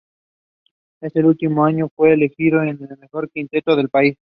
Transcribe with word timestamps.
En 1.01 1.11
su 1.11 1.19
último 1.19 1.63
año 1.63 1.87
fue 1.95 2.13
elegido 2.13 2.63
en 2.63 2.69
el 2.69 2.97
mejor 2.97 3.29
quinteto 3.29 3.75
del 3.75 3.89
país. 3.89 4.17